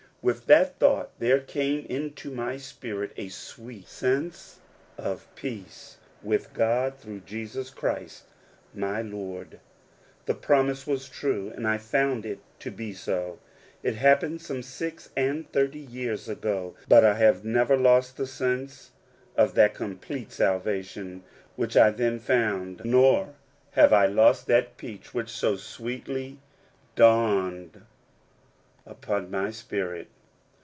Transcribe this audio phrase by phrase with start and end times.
[0.23, 4.59] With that thought the>^, came into my spirit a sweet sense
[4.95, 8.25] of peace witr ^ God through Jesus Christ
[8.71, 9.59] my Lord.
[10.27, 13.39] The promis ^ was true, and I found it to be so.
[13.81, 18.91] It happene( some six and thirty years ago, but I have nevei lost the sense
[19.35, 21.23] of that complete salvation
[21.55, 23.33] which I^ then found, nor
[23.71, 26.37] have I lost that peace which so ^ sweetly
[26.95, 27.81] dawned
[28.83, 30.07] upon my spirit.